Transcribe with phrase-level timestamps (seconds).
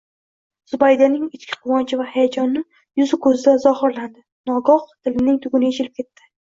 [0.71, 2.65] Zubaydaning ichki quvonchi va hayajoni
[3.03, 4.27] yuzu ko’zlarida zohirlandi.
[4.53, 6.31] Nogoh tilining tuguni yechilib ketdi.